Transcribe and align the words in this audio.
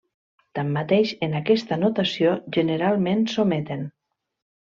Tanmateix, 0.59 1.11
en 1.27 1.35
aquesta 1.39 1.77
notació 1.83 2.33
generalment 2.57 3.21
s'ometen. 3.35 3.87